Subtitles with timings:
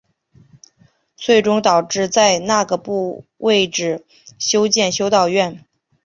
[1.15, 2.81] 最终导致在那个
[3.37, 4.03] 位置
[4.39, 5.63] 修建修道院。